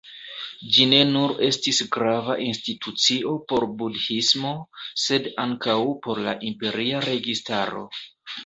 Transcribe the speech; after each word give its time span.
Ĝi 0.75 0.85
ne 0.93 1.01
nur 1.09 1.33
estis 1.47 1.81
grava 1.95 2.37
institucio 2.45 3.33
por 3.53 3.67
budhismo, 3.83 4.55
sed 5.05 5.31
ankaŭ 5.47 5.79
por 6.07 6.27
la 6.29 6.35
imperia 6.53 7.05
registaro. 7.09 7.89